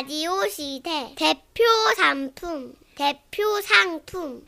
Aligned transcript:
라디오 0.00 0.46
시대 0.46 1.12
대표 1.16 1.64
상품 1.96 2.72
대표 2.94 3.60
상품 3.60 4.42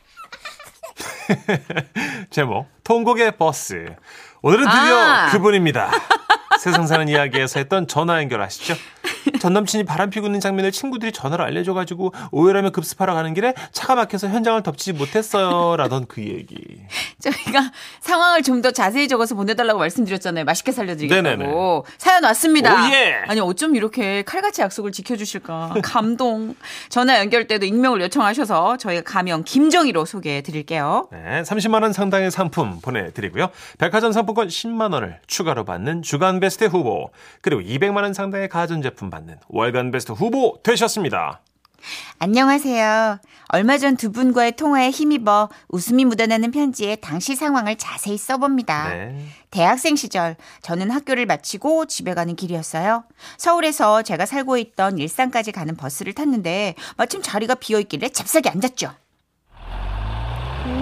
제목 2.31 2.67
통곡의 2.85 3.35
버스 3.35 3.93
오늘은 4.41 4.63
드디어 4.63 4.97
아. 4.97 5.31
그분입니다 5.33 5.91
세상 6.57 6.87
사는 6.87 7.05
이야기에서 7.09 7.59
했던 7.59 7.85
전화 7.85 8.19
연결 8.19 8.41
아시죠? 8.41 8.75
전 9.39 9.53
남친이 9.53 9.83
바람 9.83 10.09
피고 10.09 10.27
있는 10.27 10.39
장면을 10.39 10.71
친구들이 10.71 11.11
전화로 11.11 11.43
알려줘가지고 11.43 12.13
오해라며 12.31 12.69
급습하러 12.69 13.13
가는 13.13 13.33
길에 13.33 13.53
차가 13.71 13.95
막혀서 13.95 14.29
현장을 14.29 14.61
덮치지 14.63 14.93
못했어요 14.93 15.75
라던 15.77 16.05
그 16.07 16.21
얘기 16.21 16.55
저희가 17.19 17.71
상황을 17.99 18.41
좀 18.43 18.61
더 18.61 18.69
자세히 18.71 19.07
적어서 19.07 19.33
보내달라고 19.33 19.79
말씀드렸잖아요. 19.79 20.45
맛있게 20.45 20.71
살려드리겠다고. 20.71 21.21
네네네. 21.23 21.51
사연 21.97 22.23
왔습니다. 22.25 22.87
오, 22.87 22.93
예. 22.93 23.15
아니 23.27 23.39
어쩜 23.39 23.75
이렇게 23.75 24.21
칼같이 24.21 24.61
약속을 24.61 24.91
지켜주실까. 24.91 25.75
감동. 25.83 26.53
전화 26.89 27.17
연결 27.19 27.47
때도 27.47 27.65
익명을 27.65 28.01
요청하셔서 28.01 28.77
저희가 28.77 29.01
가명 29.03 29.43
김정희로 29.43 30.05
소개해드릴게요. 30.05 31.07
네, 31.11 31.41
30만 31.41 31.81
원 31.81 31.91
상당의 31.93 32.29
상품 32.29 32.79
보내드리고요. 32.81 33.49
백화점 33.79 34.11
상품권 34.11 34.47
10만 34.47 34.93
원을 34.93 35.19
추가로 35.25 35.65
받는 35.65 36.03
주간 36.03 36.39
베스트 36.39 36.65
후보 36.65 37.09
그리고 37.41 37.61
200만 37.61 38.03
원 38.03 38.13
상당의 38.13 38.47
가전제품 38.49 39.09
받는 39.11 39.37
월간 39.49 39.91
베스트 39.91 40.11
후보 40.13 40.57
되셨습니다. 40.63 41.41
안녕하세요. 42.19 43.19
얼마 43.49 43.77
전 43.79 43.95
두 43.97 44.11
분과의 44.11 44.51
통화에 44.55 44.91
힘입어 44.91 45.49
웃음이 45.69 46.05
묻어나는 46.05 46.51
편지에 46.51 46.95
당시 46.97 47.35
상황을 47.35 47.75
자세히 47.75 48.17
써봅니다. 48.17 48.89
네. 48.89 49.25
대학생 49.49 49.95
시절 49.95 50.35
저는 50.61 50.91
학교를 50.91 51.25
마치고 51.25 51.87
집에 51.87 52.13
가는 52.13 52.35
길이었어요. 52.35 53.03
서울에서 53.37 54.03
제가 54.03 54.25
살고 54.27 54.57
있던 54.57 54.99
일산까지 54.99 55.51
가는 55.51 55.75
버스를 55.75 56.13
탔는데 56.13 56.75
마침 56.97 57.21
자리가 57.21 57.55
비어 57.55 57.79
있길래 57.79 58.09
잽싸게 58.09 58.49
앉았죠. 58.49 58.93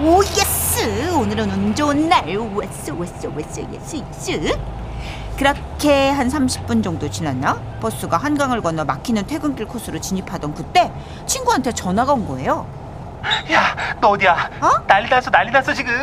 oh 0.04 0.22
yes 0.22 1.10
오늘은 1.14 1.50
운 1.50 1.74
좋은 1.74 2.08
날 2.08 2.36
왔어 2.36 2.94
왔어 2.94 3.28
왔어 3.30 3.72
yes 3.72 3.96
yes 3.96 4.58
그렇게 5.44 6.10
한 6.10 6.28
30분 6.28 6.84
정도 6.84 7.08
지났나 7.08 7.54
버스가 7.80 8.18
한강을 8.18 8.60
건너 8.60 8.84
막히는 8.84 9.26
퇴근길 9.26 9.64
코스로 9.66 9.98
진입하던 9.98 10.52
그때 10.54 10.92
친구한테 11.24 11.72
전화가 11.72 12.12
온 12.12 12.28
거예요 12.28 12.68
야, 13.50 13.74
너 14.02 14.08
어디야? 14.10 14.32
어? 14.60 14.86
난리 14.86 15.08
났어, 15.08 15.30
난리 15.30 15.50
났어, 15.50 15.72
지금. 15.72 15.94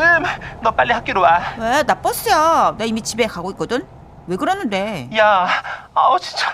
너 0.63 0.71
빨리 0.71 0.91
학교로 0.91 1.21
와. 1.21 1.39
왜 1.59 1.83
나 1.83 1.93
버스야 2.02 2.73
나 2.80 2.83
이미 2.85 2.99
집에 3.03 3.27
가고 3.27 3.52
있거든 3.52 3.85
왜 4.25 4.35
그러는데 4.38 5.08
야, 5.15 5.47
아우, 5.93 6.19
진짜. 6.19 6.47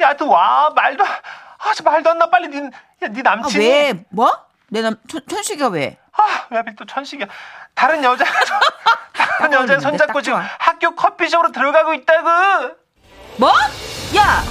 야, 0.00 0.14
너 0.16 0.26
와. 0.26 0.70
말도, 0.74 1.04
아, 1.04 1.74
저 1.76 1.82
말도 1.84 2.08
안 2.10 2.18
나. 2.18 2.30
빨리 2.30 2.48
니, 2.48 2.56
야, 3.02 3.08
니 3.08 3.20
아, 3.20 3.22
남친이. 3.36 3.62
왜 3.66 4.04
뭐? 4.10 4.32
내 4.70 4.80
남 4.80 4.94
천식이가 5.28 5.68
왜? 5.68 5.98
아, 6.20 6.46
왜 6.50 6.56
하필 6.58 6.76
또 6.76 6.84
천식이야. 6.84 7.26
다른 7.74 8.02
여자, 8.04 8.24
다른 9.38 9.52
여자 9.52 9.80
손잡고 9.80 10.12
딱 10.14 10.22
지금. 10.22 10.40
학교 10.58 10.94
커피숍으로 10.94 11.52
들어가고 11.52 11.94
있다고. 11.94 12.28
뭐? 13.36 13.52
야, 14.16 14.42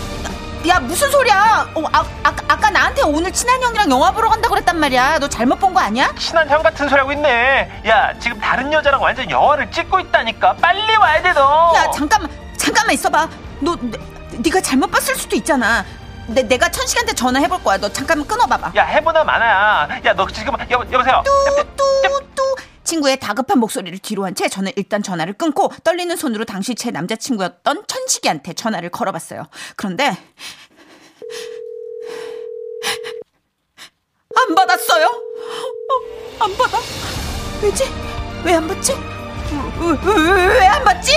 야 0.67 0.79
무슨 0.79 1.09
소리야? 1.11 1.67
어, 1.75 1.83
아, 1.93 1.99
아, 2.23 2.33
아까 2.47 2.69
나한테 2.69 3.03
오늘 3.03 3.31
친한 3.31 3.61
형이랑 3.61 3.89
영화 3.91 4.11
보러 4.11 4.29
간다 4.29 4.49
그랬단 4.49 4.79
말이야. 4.79 5.19
너 5.19 5.27
잘못 5.29 5.59
본 5.59 5.73
거 5.73 5.79
아니야? 5.79 6.11
친한 6.17 6.49
형 6.49 6.63
같은 6.63 6.89
소리 6.89 6.99
하고 6.99 7.11
있네. 7.11 7.83
야, 7.87 8.13
지금 8.19 8.39
다른 8.39 8.71
여자랑 8.73 9.01
완전 9.01 9.29
영화를 9.29 9.69
찍고 9.71 9.99
있다니까. 9.99 10.55
빨리 10.55 10.95
와야 10.95 11.21
돼, 11.21 11.33
너. 11.33 11.73
야 11.75 11.91
잠깐만, 11.91 12.31
잠깐만 12.57 12.93
있어봐. 12.95 13.29
너, 13.59 13.75
네, 13.79 13.97
네가 14.39 14.61
잘못 14.61 14.89
봤을 14.89 15.15
수도 15.15 15.35
있잖아. 15.35 15.85
내, 16.33 16.43
내가 16.43 16.69
천식한테 16.69 17.13
전화해볼 17.13 17.63
거야. 17.63 17.77
너 17.77 17.89
잠깐만 17.91 18.27
끊어봐봐. 18.27 18.73
야, 18.75 18.85
해보나 18.85 19.23
마나야. 19.23 19.99
야, 20.05 20.13
너 20.13 20.27
지금, 20.27 20.53
여, 20.71 20.83
여보세요? 20.91 21.23
뚜뚜뚜 21.25 22.55
친구의 22.83 23.19
다급한 23.19 23.59
목소리를 23.59 23.97
뒤로 23.99 24.25
한 24.25 24.33
채 24.35 24.47
저는 24.49 24.71
일단 24.75 25.03
전화를 25.03 25.33
끊고 25.33 25.71
떨리는 25.83 26.15
손으로 26.15 26.45
당시 26.45 26.73
제 26.75 26.89
남자친구였던 26.91 27.83
천식이한테 27.87 28.53
전화를 28.53 28.89
걸어봤어요. 28.89 29.47
그런데 29.75 30.17
안 34.35 34.55
받았어요. 34.55 35.05
어, 35.07 36.43
안 36.45 36.57
받아. 36.57 36.77
왜지? 37.61 37.83
왜 38.43 38.53
안 38.53 38.67
받지? 38.67 38.93
왜 40.59 40.67
안 40.67 40.83
받지? 40.83 41.11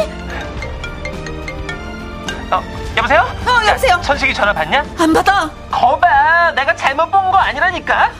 어, 2.53 2.63
여보세요? 2.97 3.21
어, 3.47 3.67
여보세요? 3.67 3.93
야, 3.97 4.01
천식이 4.01 4.35
전화 4.35 4.53
받냐? 4.53 4.85
안 4.99 5.13
받아. 5.13 5.51
거봐, 5.71 6.53
내가 6.53 6.75
잘못 6.77 7.11
본 7.11 7.31
거 7.33 7.39
아니라니까? 7.39 8.11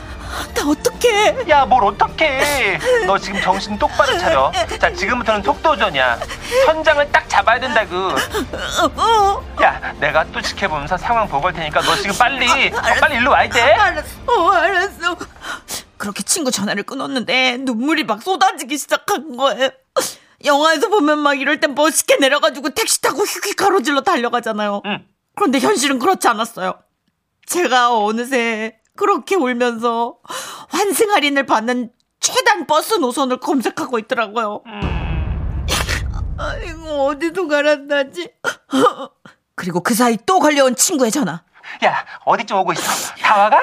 나 0.55 0.61
어떡해. 0.67 1.47
야, 1.49 1.65
뭘 1.65 1.83
어떡해. 1.83 2.79
너 3.05 3.17
지금 3.19 3.39
정신 3.41 3.77
똑바로 3.77 4.17
차려. 4.17 4.51
자, 4.79 4.91
지금부터는 4.91 5.43
속도전이야. 5.43 6.19
현장을 6.65 7.11
딱 7.11 7.29
잡아야 7.29 7.59
된다고. 7.59 7.95
어, 8.97 9.43
야, 9.61 9.93
내가 9.99 10.25
또 10.31 10.41
지켜보면서 10.41 10.97
상황 10.97 11.27
보고 11.27 11.45
올 11.47 11.53
테니까 11.53 11.81
너 11.81 11.95
지금 11.95 12.17
빨리, 12.17 12.47
어, 12.73 12.81
빨리 12.99 13.17
일로 13.17 13.29
와야 13.31 13.47
돼. 13.47 13.61
알았어, 13.61 14.07
어, 14.25 14.51
알았어. 14.53 15.15
그렇게 15.97 16.23
친구 16.23 16.49
전화를 16.49 16.81
끊었는데 16.83 17.57
눈물이 17.59 18.03
막 18.05 18.23
쏟아지기 18.23 18.77
시작한 18.77 19.37
거예요. 19.37 19.69
영화에서 20.43 20.89
보면 20.89 21.19
막 21.19 21.39
이럴 21.39 21.59
땐 21.59 21.75
멋있게 21.75 22.17
내려가지고 22.17 22.71
택시 22.71 23.01
타고 23.01 23.23
휙휙 23.23 23.55
가로질러 23.55 24.01
달려가잖아요. 24.01 24.81
응. 24.85 25.07
그런데 25.35 25.59
현실은 25.59 25.99
그렇지 25.99 26.27
않았어요. 26.27 26.75
제가 27.45 27.97
어느새 27.97 28.79
그렇게 28.95 29.35
울면서 29.35 30.17
환승 30.69 31.11
할인을 31.11 31.45
받는 31.45 31.91
최단 32.19 32.67
버스 32.67 32.95
노선을 32.95 33.37
검색하고 33.37 33.99
있더라고요. 33.99 34.63
아이고 36.37 37.07
어디도 37.07 37.47
갈아타지? 37.47 38.31
그리고 39.55 39.81
그 39.81 39.93
사이 39.93 40.17
또 40.25 40.39
걸려온 40.39 40.75
친구의 40.75 41.11
전화. 41.11 41.43
야, 41.85 42.05
어디쯤 42.25 42.57
오고 42.57 42.73
있어? 42.73 43.13
다 43.15 43.37
와가? 43.37 43.59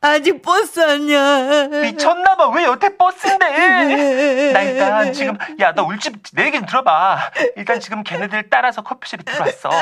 아직 0.00 0.40
버스 0.42 0.78
아니야. 0.80 1.66
미쳤나봐. 1.82 2.50
왜 2.50 2.64
여태 2.64 2.96
버스인데? 2.96 3.46
나 4.52 4.62
일단 4.62 5.12
지금, 5.12 5.36
야, 5.60 5.72
너 5.72 5.82
울지, 5.84 6.12
내 6.34 6.46
얘기 6.46 6.58
좀 6.58 6.66
들어봐. 6.66 7.30
일단 7.56 7.80
지금 7.80 8.04
걔네들 8.04 8.48
따라서 8.50 8.82
커피숍에 8.82 9.24
들어왔어. 9.24 9.70
야, 9.72 9.80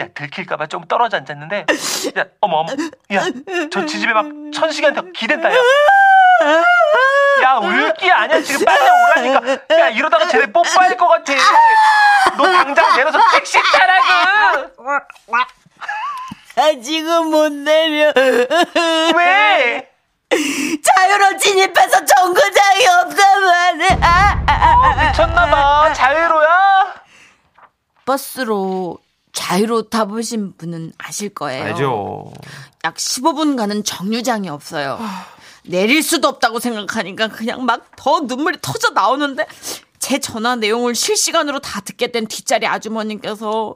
야, 0.00 0.08
들킬까봐 0.14 0.66
좀 0.66 0.84
떨어져 0.88 1.18
앉았는데. 1.18 1.66
야, 2.18 2.24
어머, 2.40 2.58
어머. 2.58 2.72
야, 3.14 3.22
저 3.70 3.84
지집에 3.84 4.12
막 4.12 4.26
천식이한테 4.52 5.02
기댄다, 5.14 5.50
야. 5.52 5.56
야, 7.44 7.54
울기 7.58 8.10
아니야. 8.10 8.40
지금 8.42 8.64
빨리 8.64 8.80
오라니까. 9.30 9.78
야, 9.78 9.88
이러다가 9.90 10.26
쟤네 10.26 10.46
뽀뽀할 10.46 10.96
것 10.96 11.06
같아. 11.06 11.32
너 12.36 12.44
당장 12.44 12.96
내려서 12.96 13.20
택시 13.34 13.58
타라고. 13.72 15.04
아직은 16.60 17.26
못 17.30 17.50
내려. 17.52 18.12
왜? 19.16 19.88
자유로 20.30 21.36
진입해서 21.38 22.04
정거장이 22.04 22.86
없단 22.86 23.42
말이야. 23.44 23.98
아, 24.02 24.44
아, 24.46 24.52
아, 24.52 25.00
아. 25.00 25.08
미쳤나봐. 25.10 25.92
자유로야? 25.94 26.94
버스로 28.04 28.98
자유로 29.32 29.88
타보신 29.88 30.56
분은 30.56 30.92
아실 30.98 31.30
거예요. 31.30 31.64
알죠. 31.64 32.32
약 32.84 32.94
15분 32.96 33.56
가는 33.56 33.82
정류장이 33.82 34.48
없어요. 34.48 34.98
내릴 35.64 36.02
수도 36.02 36.28
없다고 36.28 36.58
생각하니까 36.60 37.28
그냥 37.28 37.64
막 37.64 37.90
더 37.96 38.20
눈물이 38.20 38.58
터져 38.62 38.90
나오는데 38.90 39.46
제 39.98 40.18
전화 40.18 40.56
내용을 40.56 40.94
실시간으로 40.94 41.58
다 41.58 41.80
듣게 41.82 42.10
된 42.10 42.26
뒷자리 42.26 42.66
아주머님께서 42.66 43.74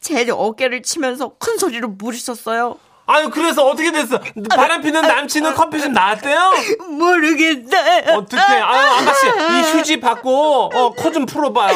제 0.00 0.28
어깨를 0.30 0.82
치면서 0.82 1.36
큰 1.38 1.58
소리로 1.58 1.88
물으셨어요. 1.88 2.78
아유 3.04 3.28
그래서 3.30 3.66
어떻게 3.66 3.90
됐어? 3.90 4.18
바람 4.54 4.80
피는 4.80 5.02
남친은 5.02 5.54
커피숍 5.54 5.90
나왔대요? 5.90 6.52
모르겠어요. 6.88 8.16
어떻게? 8.16 8.40
아유 8.40 8.90
아가씨 8.92 9.26
이 9.26 9.60
휴지 9.72 10.00
받고 10.00 10.70
어, 10.72 10.92
코 10.92 11.12
좀 11.12 11.26
풀어봐요. 11.26 11.74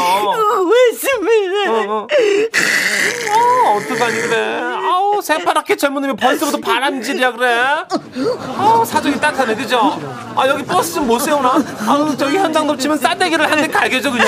왜습니다 0.70 1.70
어, 1.70 1.84
어. 1.88 2.06
어, 2.06 3.76
어떡하니 3.76 4.20
그래? 4.22 4.60
아우 4.62 5.20
새파랗게 5.20 5.76
젊은 5.76 6.00
놈이 6.02 6.14
벌써부터 6.16 6.58
바람질이야 6.58 7.32
그래? 7.32 7.58
아우 8.56 8.84
사정이 8.84 9.20
딱하네 9.20 9.56
그죠? 9.56 10.00
아 10.36 10.46
여기 10.48 10.62
버스 10.64 10.94
좀 10.94 11.06
못 11.06 11.18
세우나? 11.18 11.62
아우 11.86 12.16
저기 12.16 12.36
현장 12.38 12.66
놓치면 12.66 12.98
싸대기를 12.98 13.50
한 13.50 13.56
대 13.56 13.66
갈겨줘 13.68 14.10
그냥. 14.10 14.26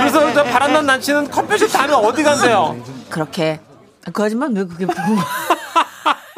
그래서 0.00 0.32
저 0.32 0.42
바람난 0.44 0.86
남친은 0.86 1.30
커피숍 1.30 1.68
다음에 1.72 1.92
어디 1.92 2.22
간대요? 2.22 2.76
그렇게 3.10 3.60
그 4.12 4.20
하지만 4.22 4.54
왜 4.56 4.64
그게 4.64 4.84
궁금? 4.84 5.16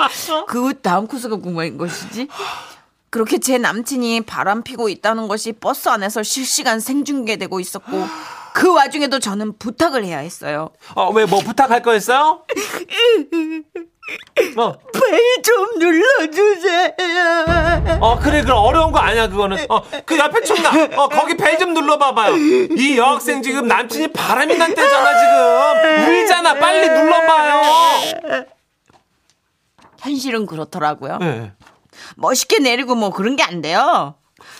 그 0.48 0.80
다음 0.80 1.06
코스가 1.06 1.36
궁금한 1.36 1.76
것이지? 1.78 2.28
그렇게 3.10 3.38
제 3.38 3.58
남친이 3.58 4.22
바람 4.22 4.62
피고 4.62 4.88
있다는 4.88 5.28
것이 5.28 5.52
버스 5.52 5.88
안에서 5.88 6.22
실시간 6.22 6.80
생중계되고 6.80 7.60
있었고 7.60 8.06
그 8.54 8.72
와중에도 8.72 9.18
저는 9.20 9.58
부탁을 9.58 10.04
해야 10.04 10.18
했어요. 10.18 10.70
어 10.94 11.10
왜 11.12 11.26
뭐 11.26 11.40
부탁할 11.40 11.82
거 11.82 11.94
있어요? 11.94 12.42
어, 14.56 14.74
벨좀 14.92 15.78
눌러주세요. 15.78 16.90
어 18.00 18.18
그래 18.20 18.42
그럼 18.42 18.58
어려운 18.58 18.92
거 18.92 18.98
아니야 18.98 19.28
그거는 19.28 19.64
어 19.68 19.80
그 20.04 20.18
옆에 20.18 20.42
총나 20.42 20.70
어 20.96 21.08
거기 21.08 21.36
벨 21.36 21.58
좀 21.58 21.72
눌러봐봐요 21.72 22.36
이 22.36 22.98
여학생 22.98 23.42
지금 23.42 23.66
남친이 23.68 24.08
바람이 24.08 24.56
난 24.58 24.74
때잖아 24.74 25.18
지금 25.18 26.08
울잖아 26.12 26.54
빨리 26.54 26.88
눌러봐요 26.88 28.44
현실은 30.04 30.44
그렇더라고요. 30.46 31.18
네. 31.18 31.52
멋있게 32.16 32.58
내리고 32.58 32.94
뭐 32.94 33.10
그런 33.10 33.36
게 33.36 33.42
안 33.42 33.60
돼요. 33.62 34.14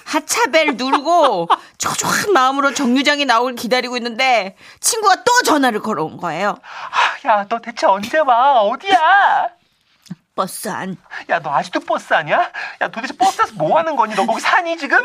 하차벨 0.07 0.77
누르고 0.77 1.49
초조한 1.79 2.33
마음으로 2.33 2.73
정류장에 2.73 3.25
나오길 3.27 3.57
기다리고 3.57 3.97
있는데 3.99 4.57
친구가 4.81 5.17
또 5.25 5.33
전화를 5.45 5.81
걸어온 5.81 6.17
거예요. 6.17 6.57
아, 7.25 7.29
야, 7.29 7.47
너 7.49 7.59
대체 7.59 7.87
언제 7.87 8.19
와? 8.19 8.63
어디야? 8.63 9.49
버스 10.35 10.69
안. 10.69 10.97
야, 11.31 11.39
너 11.39 11.55
아직도 11.55 11.81
버스 11.81 12.13
아니야? 12.13 12.51
야, 12.81 12.89
도대체 12.89 13.17
버스에서 13.17 13.53
뭐 13.55 13.79
하는 13.79 13.95
거니? 13.95 14.17
너 14.17 14.27
거기 14.27 14.41
사니 14.41 14.77
지금? 14.77 14.99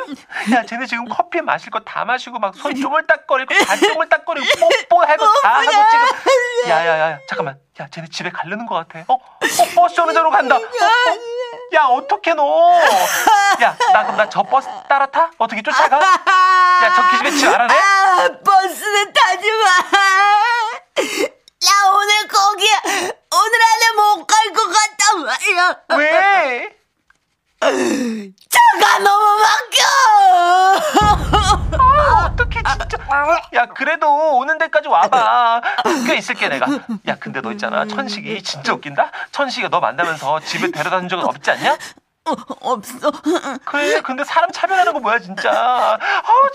야, 0.52 0.66
쟤네 0.66 0.88
지금 0.88 1.06
커피 1.08 1.40
마실 1.42 1.70
거 1.70 1.80
다 1.82 2.04
마시고 2.04 2.40
막 2.40 2.56
손 2.56 2.74
쪼물딱거리고 2.76 3.54
발 3.66 3.80
쪼물딱거리고 3.80 4.46
뽀뽀하고 4.90 5.26
다 5.44 5.56
하고 5.60 5.70
지금. 5.72 6.70
야, 6.72 6.86
야, 6.86 7.00
야, 7.12 7.20
잠깐만. 7.30 7.60
야, 7.80 7.88
쟤네 7.92 8.08
집에 8.10 8.32
가려는 8.32 8.66
것 8.66 8.74
같아. 8.76 9.06
어? 9.08 9.14
어, 9.14 9.20
버스 9.76 10.02
오는 10.02 10.14
데로 10.16 10.32
간다. 10.32 10.56
어, 10.56 10.60
어? 10.60 11.20
야, 11.76 11.84
어떻게 11.86 12.34
너? 12.34 12.80
야, 13.62 13.78
나 13.94 14.04
그럼 14.04 14.18
나 14.18 14.28
저 14.30 14.42
버스 14.42 14.68
따라 14.90 15.06
타? 15.06 15.30
어떻게 15.38 15.62
쫓아가? 15.62 15.98
야, 15.98 16.94
저 16.96 17.10
기집애 17.12 17.32
집 17.38 17.48
알아내? 17.48 17.74
아, 17.76 18.30
버스는 18.44 19.14
타지 19.14 19.52
마. 19.52 19.68
야, 21.68 21.92
오늘 21.94 22.28
갈 22.28 23.19
왜? 25.98 26.76
차가 27.62 29.00
너무 29.00 29.42
막혀. 29.42 29.84
아, 31.78 32.26
어떡해 32.26 32.62
진짜 32.64 32.98
야 33.54 33.66
그래도 33.68 34.38
오는 34.38 34.58
데까지 34.58 34.88
와봐 34.88 35.62
꽤 36.08 36.16
있을게 36.18 36.48
내가 36.50 36.68
야 37.08 37.16
근데 37.20 37.42
너 37.42 37.52
있잖아 37.52 37.86
천식이 37.86 38.42
진짜 38.44 38.74
웃긴다 38.74 39.12
천식이가 39.32 39.70
너 39.70 39.80
만나면서 39.80 40.40
집에 40.42 40.72
데려다 40.72 41.00
준 41.00 41.10
적은 41.10 41.26
없지 41.26 41.52
않냐? 41.52 41.78
없어. 42.62 43.12
그래 43.66 44.02
근데 44.02 44.24
사람 44.24 44.52
차별하는 44.52 44.94
거 44.94 45.00
뭐야 45.00 45.20
진짜 45.20 45.52
아 45.52 46.00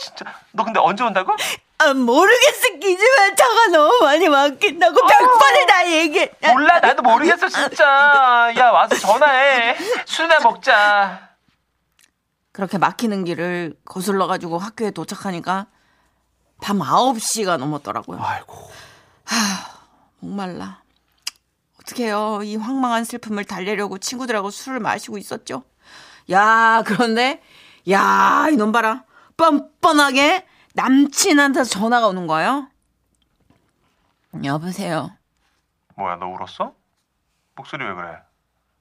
진짜 0.01 0.25
너 0.53 0.65
근데 0.65 0.79
언제 0.81 1.03
온다고? 1.05 1.35
아, 1.79 1.93
모르겠어. 1.93 2.79
기집애 2.81 3.35
차가 3.35 3.67
너무 3.69 3.99
많이 4.03 4.29
막힌다고 4.29 4.95
백 5.07 5.19
번을 5.19 5.67
다 5.67 5.91
얘기했. 5.91 6.31
몰라 6.53 6.79
나도 6.81 7.03
모르겠어 7.03 7.49
진짜 7.49 8.53
야 8.57 8.71
와서 8.71 8.95
전화해 8.97 9.77
술이나 10.07 10.41
먹자 10.41 11.31
그렇게 12.53 12.79
막히는 12.79 13.25
길을 13.25 13.75
거슬러 13.85 14.27
가지고 14.27 14.59
학교에 14.59 14.91
도착하니까 14.93 15.67
밤 16.63 16.79
9시가 16.79 17.57
넘었더라고요. 17.59 18.21
아이고 18.23 18.71
목말라. 20.21 20.83
어떡해요. 21.81 22.41
이 22.45 22.57
황망한 22.57 23.05
슬픔을 23.05 23.45
달래려고 23.45 23.99
친구들하고 23.99 24.51
술을 24.51 24.81
마시고 24.81 25.19
있었죠. 25.19 25.65
야, 26.31 26.83
그런데, 26.87 27.43
야, 27.91 28.47
이놈 28.51 28.73
봐라. 28.73 29.05
뻔뻔하게 29.37 30.47
남친한테 30.75 31.65
전화가 31.65 32.09
오는 32.09 32.27
거예요. 32.27 32.69
여보세요. 34.45 35.17
뭐야 35.97 36.17
너 36.17 36.27
울었어? 36.27 36.75
목소리 37.55 37.85
왜 37.85 37.95
그래? 37.95 38.19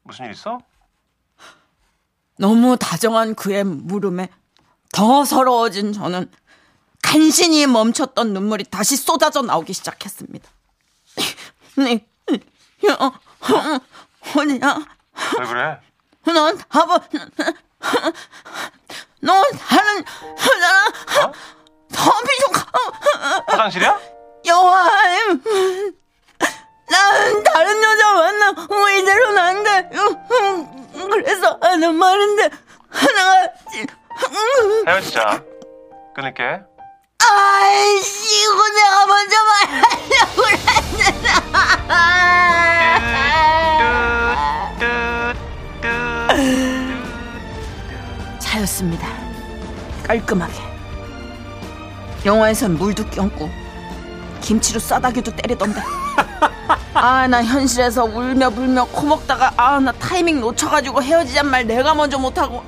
무슨 0.02 0.26
일 0.26 0.32
있어? 0.32 0.60
너무 2.38 2.76
다정한 2.78 3.36
그의 3.36 3.64
물음에 3.64 4.30
더 4.92 5.24
서러워진 5.24 5.94
저는 5.94 6.32
간신히 7.04 7.68
멈췄던 7.68 8.34
눈물이 8.34 8.64
다시 8.66 8.98
쏟아져 8.98 9.44
나오기 9.44 9.74
시작했습니다. 9.74 10.50
네, 11.78 12.08
야, 12.90 12.94
어, 13.00 13.12
어디야? 14.40 14.80
왜 15.40 15.46
그래? 15.46 15.80
넌 16.26 16.58
답은 16.58 16.98
넌 19.22 19.52
다른 19.58 20.04
여자랑 20.38 20.88
어? 21.28 21.34
더 22.04 22.12
비좁아 22.28 22.66
화장실이야? 23.48 24.00
여하임 24.46 25.42
난 26.90 27.44
다른 27.44 27.82
여자 27.84 28.12
만나고 28.14 28.90
이대로는 28.90 29.38
안 29.38 29.64
돼 29.64 29.90
그래서 31.10 31.58
하는 31.62 31.96
말인데. 31.96 32.50
하나가 32.90 33.50
헤어지자 34.88 35.42
끊을게. 36.16 36.44
아이씨 37.20 38.44
이거 38.44 38.70
내가 38.70 39.06
먼저 39.08 39.36
말하려고 39.44 40.42
그랬는데. 40.44 41.34
차였습니다. 48.40 49.08
깔끔하게 50.04 50.73
영화에선 52.26 52.78
물도 52.78 53.06
껴안고 53.10 53.50
김치로 54.42 54.80
싸다기도 54.80 55.36
때리던데 55.36 55.82
아 56.94 57.28
나 57.28 57.44
현실에서 57.44 58.04
울며 58.06 58.50
불며 58.50 58.86
코 58.86 59.06
먹다가 59.08 59.52
아 59.58 59.80
나 59.80 59.92
타이밍 59.94 60.40
놓쳐가지고 60.40 61.02
헤어지잔 61.02 61.48
말 61.50 61.66
내가 61.66 61.94
먼저 61.94 62.18
못하고 62.18 62.64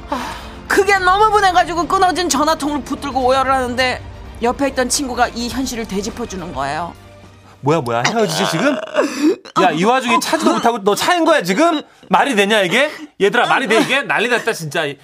그게 0.68 0.98
너무 0.98 1.32
분해가지고 1.32 1.88
끊어진 1.88 2.28
전화통을 2.28 2.82
붙들고 2.84 3.22
오열을 3.22 3.52
하는데 3.54 4.02
옆에 4.42 4.70
있던 4.70 4.90
친구가 4.90 5.30
이 5.30 5.48
현실을 5.50 5.88
되짚어주는 5.88 6.54
거예요 6.54 6.94
뭐야 7.62 7.82
뭐야 7.82 8.04
헤어지지 8.08 8.50
지금? 8.52 8.76
야 9.62 9.72
이 9.72 9.84
와중에 9.84 10.20
차지도 10.20 10.54
못하고 10.54 10.84
너 10.84 10.96
차인 10.96 11.24
거야 11.26 11.42
지금? 11.42 11.82
말이 12.10 12.36
되냐 12.36 12.62
이게? 12.62 12.92
얘들아 13.22 13.48
말이 13.48 13.68
돼 13.68 13.80
이게? 13.82 14.02
난리 14.02 14.28
났다 14.28 14.52
진짜 14.54 14.82
그래서 14.82 14.98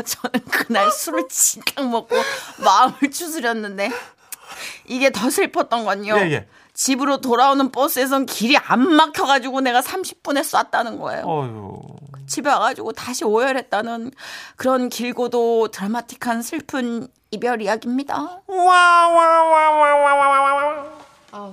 저는 0.04 0.44
그날 0.46 0.90
술을 0.90 1.28
진탕 1.28 1.90
먹고 1.90 2.16
마음을 2.64 3.10
추스렸는데 3.10 3.90
이게 4.86 5.10
더 5.10 5.30
슬펐던 5.30 5.84
건요. 5.84 6.16
예, 6.18 6.32
예. 6.32 6.48
집으로 6.74 7.20
돌아오는 7.20 7.70
버스에선 7.72 8.26
길이 8.26 8.56
안 8.56 8.80
막혀가지고 8.80 9.60
내가 9.62 9.80
30분에 9.80 10.44
쐈다는 10.44 10.98
거예요. 10.98 11.24
어휴 11.26 11.82
집에 12.28 12.48
와가지고 12.50 12.92
다시 12.92 13.24
오열했다는 13.24 14.12
그런 14.56 14.88
길고도 14.88 15.68
드라마틱한 15.68 16.42
슬픈 16.42 17.08
이별 17.30 17.60
이야기입니다. 17.62 18.42
아 21.32 21.52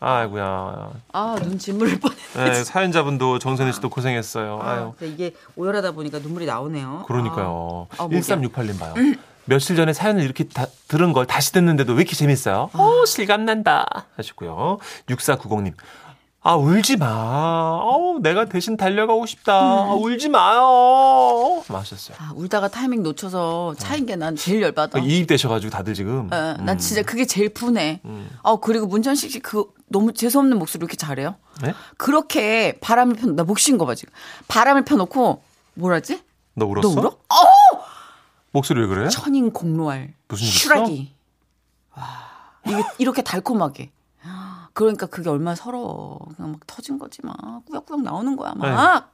이고야 0.00 0.90
아, 1.12 1.36
눈 1.42 1.58
짓물릴 1.58 1.98
뻔했네. 2.00 2.52
네, 2.52 2.64
사연자분도 2.64 3.38
정선희 3.38 3.72
씨도 3.72 3.88
고생했어요 3.88 4.60
아유 4.62 4.92
이게 5.00 5.34
오열하다 5.56 5.92
보니까 5.92 6.18
눈물이 6.18 6.46
나오네요. 6.46 7.04
그러니까요. 7.06 7.86
아, 7.96 8.02
목이야. 8.02 8.20
1368님 8.20 8.78
봐요. 8.78 8.94
며칠 9.46 9.76
전에 9.76 9.92
사연을 9.92 10.22
이렇게 10.22 10.44
다, 10.44 10.66
들은 10.88 11.12
걸 11.12 11.26
다시 11.26 11.52
듣는데도 11.52 11.92
왜 11.92 12.00
이렇게 12.00 12.14
재밌어요? 12.16 12.70
아. 12.72 12.78
어, 12.78 13.04
실감난다. 13.06 14.06
하셨고요. 14.16 14.78
6490님. 15.08 15.72
아, 16.46 16.56
울지 16.56 16.98
마. 16.98 17.06
어우, 17.82 18.18
내가 18.20 18.44
대신 18.44 18.76
달려가고 18.76 19.24
싶다. 19.24 19.54
아, 19.54 19.94
울지 19.94 20.28
마요. 20.28 21.62
하셨어요. 21.66 22.16
아, 22.20 22.32
울다가 22.34 22.68
타이밍 22.68 23.02
놓쳐서 23.02 23.74
차인 23.78 24.04
게 24.04 24.14
난 24.16 24.36
제일 24.36 24.60
열받아. 24.60 24.98
이입되셔가지고 24.98 25.70
다들 25.70 25.94
지금. 25.94 26.28
예, 26.32 26.36
음. 26.58 26.64
난 26.66 26.76
진짜 26.76 27.02
그게 27.02 27.24
제일 27.26 27.48
분해. 27.54 28.00
아 28.42 28.56
그리고 28.60 28.86
문천식 28.86 29.30
씨 29.30 29.40
그 29.40 29.64
너무 29.94 30.12
재수없는 30.12 30.58
목소리 30.58 30.82
왜 30.82 30.86
이렇게 30.86 30.96
잘해요? 30.96 31.36
네? 31.62 31.72
그렇게 31.96 32.76
바람을 32.80 33.14
펴, 33.14 33.26
나 33.28 33.44
목쉰 33.44 33.78
거 33.78 33.86
봐, 33.86 33.94
지금. 33.94 34.12
바람을 34.48 34.84
펴놓고, 34.84 35.40
뭐라지? 35.74 36.20
너 36.54 36.66
울었어? 36.66 36.88
너 36.94 37.00
울어? 37.00 37.18
목소리 38.50 38.80
왜 38.80 38.86
그래? 38.88 39.08
천인 39.08 39.52
공로알. 39.52 40.14
무슨? 40.26 40.46
슈라기. 40.48 41.14
와, 41.96 42.04
이게 42.66 42.82
이렇게 42.98 43.22
달콤하게. 43.22 43.92
그러니까 44.72 45.06
그게 45.06 45.30
얼마나 45.30 45.54
서러워. 45.54 46.18
그냥 46.36 46.50
막 46.52 46.60
터진 46.66 46.98
거지, 46.98 47.20
막. 47.22 47.36
꾸역꾸역 47.66 48.02
나오는 48.02 48.34
거야, 48.34 48.54
막. 48.56 48.66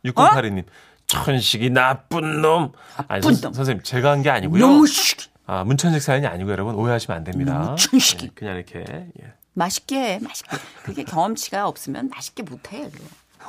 네. 0.02 0.10
어? 0.10 0.12
6082님. 0.14 0.64
천식이 1.06 1.68
나쁜 1.70 2.40
놈. 2.40 2.72
아니, 3.08 3.20
나쁜 3.20 3.34
선, 3.34 3.40
놈. 3.50 3.52
선생님, 3.52 3.82
제가 3.82 4.12
한 4.12 4.22
게 4.22 4.30
아니고요. 4.30 4.66
너무 4.66 4.86
슈 4.86 5.16
아, 5.46 5.64
문천식 5.64 6.00
사연이 6.00 6.26
아니고 6.26 6.50
여러분 6.50 6.74
오해하시면 6.76 7.18
안 7.18 7.24
됩니다. 7.24 7.58
문천식이. 7.58 8.26
네, 8.28 8.32
그냥 8.34 8.56
이렇게. 8.56 8.84
예. 9.20 9.34
맛있게 9.52 9.98
해, 9.98 10.18
맛있게. 10.20 10.56
그게 10.84 11.04
경험치가 11.04 11.66
없으면 11.66 12.08
맛있게 12.08 12.42
못 12.42 12.72
해. 12.72 12.90
그거. 12.90 13.04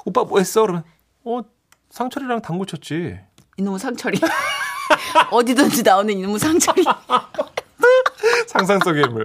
오빠 0.05 0.23
뭐 0.23 0.39
했어? 0.39 0.61
그러면 0.61 0.83
어 1.23 1.41
상철이랑 1.89 2.41
당구 2.41 2.65
쳤지. 2.65 3.19
이놈의 3.57 3.79
상철이. 3.79 4.19
어디든지 5.31 5.83
나오는 5.83 6.13
이놈의 6.17 6.39
상철이. 6.39 6.83
상상 8.47 8.79
속의 8.83 9.03
인물. 9.03 9.23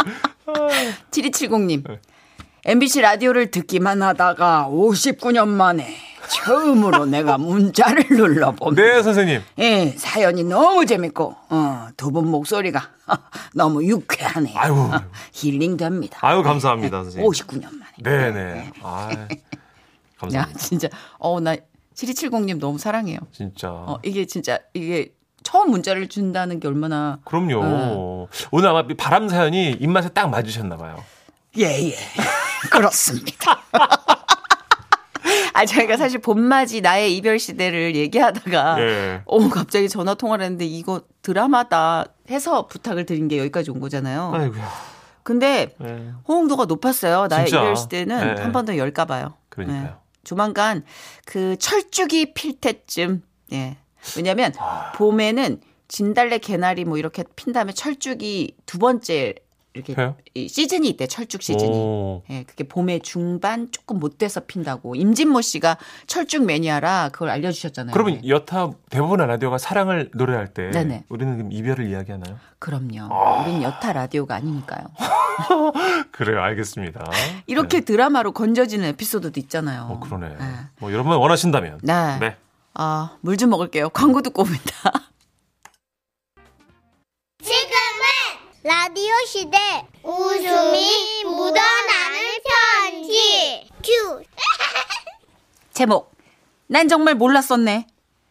7270님. 1.10 1.98
MBC 2.64 3.00
라디오를 3.00 3.50
듣기만 3.50 4.02
하다가 4.02 4.66
59년 4.70 5.48
만에 5.48 5.96
처음으로 6.28 7.06
내가 7.06 7.38
문자를 7.38 8.04
눌러봅니다. 8.10 8.82
네, 8.82 9.02
선생님. 9.02 9.40
예, 9.58 9.94
사연이 9.96 10.44
너무 10.44 10.86
재밌고, 10.86 11.34
어, 11.50 11.88
두 11.96 12.10
분 12.10 12.28
목소리가 12.30 12.90
너무 13.54 13.84
유쾌하네요. 13.84 14.58
아이고. 14.58 14.90
힐링됩니다. 15.32 16.18
아유, 16.22 16.42
감사합니다, 16.42 17.02
선생님. 17.04 17.30
59년 17.30 17.72
만에. 17.74 17.92
네네. 18.02 18.72
아 18.82 19.08
야, 19.12 19.26
감사합니다. 20.18 20.58
진짜, 20.58 20.88
어, 21.18 21.40
나 21.40 21.56
7270님 21.94 22.58
너무 22.60 22.78
사랑해요. 22.78 23.18
진짜. 23.32 23.70
어, 23.70 23.98
이게 24.02 24.26
진짜, 24.26 24.58
이게 24.74 25.12
처음 25.42 25.70
문자를 25.70 26.08
준다는 26.08 26.58
게 26.60 26.68
얼마나. 26.68 27.18
그럼요. 27.24 28.28
네. 28.30 28.38
오늘 28.50 28.68
아마 28.68 28.84
바람 28.98 29.28
사연이 29.28 29.70
입맛에 29.72 30.08
딱 30.10 30.28
맞으셨나 30.28 30.76
봐요. 30.76 31.02
예, 31.58 31.64
예. 31.90 31.96
그렇습니다. 32.70 33.60
아, 35.56 35.64
저희가 35.64 35.96
사실 35.96 36.20
봄맞이 36.20 36.80
나의 36.82 37.16
이별 37.16 37.38
시대를 37.38 37.94
얘기하다가, 37.96 38.80
예. 38.80 39.22
어, 39.24 39.48
갑자기 39.48 39.88
전화 39.88 40.14
통화를 40.14 40.44
했는데 40.44 40.66
이거 40.66 41.02
드라마다 41.22 42.04
해서 42.30 42.66
부탁을 42.66 43.06
드린 43.06 43.26
게 43.28 43.38
여기까지 43.38 43.70
온 43.70 43.80
거잖아요. 43.80 44.32
아이고야. 44.34 44.68
근데 45.22 45.74
네. 45.78 46.10
호응도가 46.28 46.66
높았어요. 46.66 47.26
나의 47.28 47.46
진짜. 47.46 47.62
이별 47.62 47.76
시대는 47.76 48.34
네. 48.36 48.42
한번 48.42 48.64
더 48.66 48.76
열까 48.76 49.06
봐요. 49.06 49.34
그러니까요. 49.48 49.96
조만간 50.24 50.84
그 51.24 51.56
철쭉이 51.58 52.34
필 52.34 52.60
때쯤, 52.60 53.22
예. 53.52 53.76
왜냐면 54.16 54.52
아. 54.58 54.92
봄에는 54.92 55.60
진달래 55.88 56.38
개나리 56.38 56.84
뭐 56.84 56.98
이렇게 56.98 57.24
핀 57.34 57.52
다음에 57.52 57.72
철쭉이 57.72 58.56
두 58.66 58.78
번째 58.78 59.34
이렇게 59.76 59.94
펴요? 59.94 60.16
이 60.34 60.48
시즌이 60.48 60.88
있대 60.88 61.06
철쭉 61.06 61.42
시즌이. 61.42 61.70
오. 61.70 62.22
예, 62.30 62.44
그게 62.44 62.64
봄의 62.64 63.00
중반 63.00 63.68
조금 63.70 63.98
못 63.98 64.16
돼서 64.18 64.40
핀다고. 64.46 64.94
임진모 64.96 65.42
씨가 65.42 65.76
철쭉 66.06 66.44
매니아라 66.46 67.10
그걸 67.12 67.28
알려주셨잖아요. 67.30 67.92
그러면 67.92 68.26
여타 68.26 68.70
대부분의 68.90 69.26
라디오가 69.26 69.58
사랑을 69.58 70.10
노래할 70.14 70.48
때 70.48 70.70
네네. 70.70 71.04
우리는 71.10 71.52
이별을 71.52 71.86
이야기하나요? 71.90 72.38
그럼요. 72.58 73.42
우린 73.42 73.62
여타 73.62 73.92
라디오가 73.92 74.34
아니니까요. 74.36 74.86
그래요, 76.10 76.40
알겠습니다. 76.42 77.04
이렇게 77.46 77.80
네. 77.80 77.84
드라마로 77.84 78.32
건져지는 78.32 78.88
에피소드도 78.88 79.38
있잖아요. 79.40 79.88
어, 79.90 80.00
그러네. 80.00 80.28
네. 80.28 80.36
뭐 80.80 80.92
여러분 80.92 81.12
원하신다면. 81.16 81.80
네. 81.82 82.18
네. 82.18 82.36
아, 82.78 83.16
물 83.20 83.36
좀 83.36 83.50
먹을게요. 83.50 83.90
광고 83.90 84.22
듣고 84.22 84.42
옵니다. 84.42 84.72
라디오 88.66 89.12
시대 89.28 89.56
웃음이 90.02 91.22
묻어나는 91.24 92.18
편지 92.90 93.64
큐 93.80 94.24
제목. 95.72 96.12
난 96.66 96.88
정말 96.88 97.14
몰랐었네. 97.14 97.86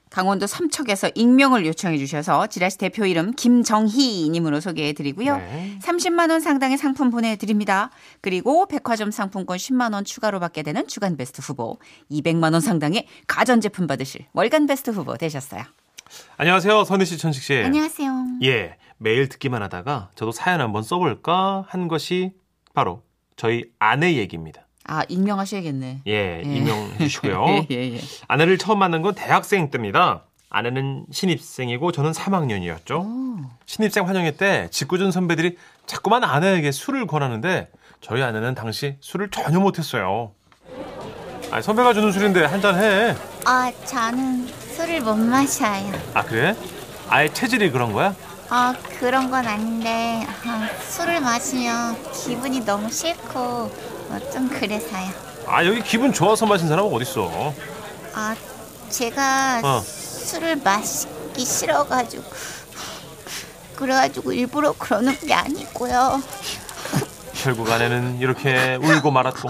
강원도 0.10 0.46
삼척에서 0.46 1.12
익명을 1.16 1.66
요청해 1.68 1.98
주셔서 2.00 2.48
지라시 2.48 2.78
대표 2.78 3.06
이름 3.06 3.32
김정희 3.32 4.28
님으로 4.30 4.60
소개해 4.60 4.92
드리고요. 4.92 5.38
네. 5.38 5.80
30만 5.82 6.30
원 6.30 6.42
상당의 6.42 6.78
상품 6.78 7.12
보내 7.12 7.38
드립니다. 7.38 7.90
그리고 8.20 8.66
백화점 8.68 9.12
상품권 9.12 9.56
10만 9.56 9.94
원 9.94 10.04
추가로 10.04 10.42
받게 10.42 10.64
되는 10.64 10.86
주간 10.86 11.16
베스트 11.16 11.40
후보, 11.42 11.80
200만 12.12 12.52
원 12.52 12.60
상당의 12.60 13.08
가전 13.28 13.62
제품 13.62 13.88
받으실 13.88 14.26
월간 14.34 14.68
베스트 14.68 14.90
후보 14.90 15.16
되셨어요. 15.16 15.64
안녕하세요, 16.36 16.84
선희 16.84 17.06
씨, 17.06 17.18
천식 17.18 17.42
씨. 17.42 17.54
안녕하세요. 17.56 18.12
예, 18.44 18.76
매일 18.98 19.28
듣기만 19.30 19.62
하다가 19.64 20.10
저도 20.16 20.32
사연 20.32 20.62
한번 20.62 20.84
써볼까 20.84 21.66
한 21.68 21.88
것이 21.88 22.32
바로 22.74 23.04
저희 23.36 23.66
아내 23.80 24.16
얘기입니다. 24.16 24.62
아, 24.88 25.04
익명하셔야겠네. 25.10 26.02
예, 26.08 26.12
예. 26.12 26.42
임명해 26.44 26.98
주시고요. 27.00 27.46
예, 27.72 27.76
예, 27.76 27.96
예. 27.96 28.00
아내를 28.28 28.58
처음 28.58 28.80
만난 28.80 29.02
건 29.02 29.16
대학생 29.16 29.70
때입니다. 29.72 30.24
아내는 30.50 31.06
신입생이고 31.12 31.92
저는 31.92 32.12
3학년이었죠. 32.12 33.46
신입생 33.66 34.08
환영회 34.08 34.38
때 34.38 34.68
직구준 34.72 35.12
선배들이 35.12 35.58
자꾸만 35.86 36.24
아내에게 36.24 36.72
술을 36.72 37.08
권하는데 37.08 37.70
저희 38.00 38.22
아내는 38.22 38.54
당시 38.56 38.96
술을 39.02 39.32
전혀 39.32 39.60
못했어요. 39.60 40.32
아, 41.52 41.62
선배가 41.62 41.94
주는 41.94 42.12
술인데 42.12 42.46
한 42.46 42.62
잔 42.62 42.76
해. 42.82 43.16
아, 43.46 43.72
저는 43.86 44.48
술을 44.48 45.02
못 45.02 45.16
마셔요. 45.16 45.92
아 46.14 46.24
그래? 46.24 46.56
아예 47.10 47.28
체질이 47.28 47.72
그런 47.72 47.92
거야? 47.92 48.16
아, 48.50 48.76
그런 49.00 49.32
건 49.32 49.48
아닌데 49.48 50.26
아, 50.46 50.70
술을 50.90 51.20
마시면 51.22 52.12
기분이 52.12 52.62
너무 52.64 52.92
싫고 52.92 53.40
어, 53.40 54.20
좀 54.32 54.48
그래서요. 54.50 55.10
아 55.48 55.66
여기 55.66 55.82
기분 55.82 56.14
좋아서 56.14 56.46
마신 56.46 56.68
사람은 56.68 56.94
어딨어? 56.94 57.54
아, 58.14 58.36
제가 58.90 59.62
어. 59.64 59.80
술을 59.82 60.58
마시기 60.58 61.44
싫어가지고 61.44 62.24
그래가지고 63.76 64.32
일부러 64.32 64.74
그러는 64.74 65.18
게 65.20 65.34
아니고요. 65.34 66.22
결국 67.34 67.70
아내는 67.70 68.20
이렇게 68.20 68.76
울고 68.76 69.12
말았고 69.12 69.50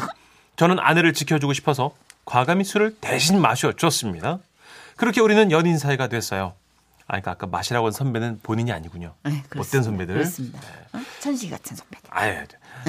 저는 0.55 0.79
아내를 0.79 1.13
지켜주고 1.13 1.53
싶어서 1.53 1.91
과감히 2.23 2.63
술을 2.63 2.95
대신 2.99 3.39
마셔줬습니다. 3.39 4.39
그렇게 4.95 5.21
우리는 5.21 5.51
연인 5.51 5.77
사이가 5.77 6.07
됐어요. 6.07 6.53
아, 7.07 7.11
그러니까 7.13 7.31
아까 7.31 7.45
마시라고 7.47 7.85
한 7.87 7.91
선배는 7.91 8.39
본인이 8.41 8.71
아니군요. 8.71 9.13
네. 9.23 9.43
못된 9.55 9.83
선배들. 9.83 10.15
그렇습니다. 10.15 10.59
어? 10.93 10.99
천식 11.19 11.51
같은 11.51 11.75
선배들. 11.75 12.09
아예 12.09 12.45